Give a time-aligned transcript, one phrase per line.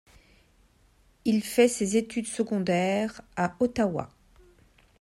[1.25, 4.09] Il fait ses étuides secondaires à Ottawa.